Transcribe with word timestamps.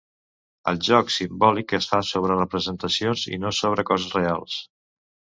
El 0.71 0.79
joc 0.85 1.11
simbòlic 1.15 1.75
es 1.79 1.87
fa 1.91 1.99
sobre 2.11 2.37
representacions 2.39 3.27
i 3.37 3.39
no 3.45 3.53
sobre 3.59 3.85
coses 3.91 4.17
reals. 4.21 4.57